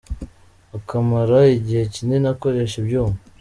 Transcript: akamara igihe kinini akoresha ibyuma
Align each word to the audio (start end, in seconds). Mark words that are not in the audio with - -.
akamara 0.77 1.39
igihe 1.57 1.83
kinini 1.93 2.27
akoresha 2.33 2.75
ibyuma 2.81 3.17